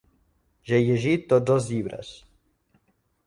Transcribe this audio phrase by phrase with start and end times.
[0.69, 2.09] Ja he llegit tots el llibres.